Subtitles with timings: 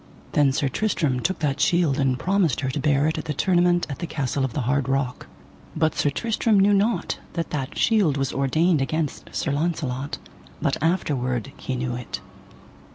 [0.31, 3.85] Then Sir Tristram took that shield and promised her to bear it at the tournament
[3.87, 5.27] at the Castle of the Hard Rock.
[5.75, 10.17] But Sir Tristram knew not that that shield was ordained against Sir Launcelot,
[10.59, 12.19] but afterward he knew it.